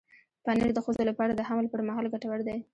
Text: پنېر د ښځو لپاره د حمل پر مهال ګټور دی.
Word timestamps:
پنېر 0.45 0.69
د 0.75 0.79
ښځو 0.85 1.01
لپاره 1.09 1.31
د 1.35 1.41
حمل 1.49 1.65
پر 1.71 1.79
مهال 1.87 2.05
ګټور 2.13 2.39
دی. 2.47 2.57